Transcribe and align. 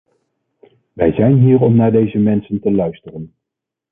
Wij 0.93 1.11
zijn 1.13 1.37
hier 1.37 1.61
om 1.61 1.75
naar 1.75 1.91
deze 1.91 2.17
mensen 2.17 2.61
te 2.61 2.71
luisteren. 2.71 3.33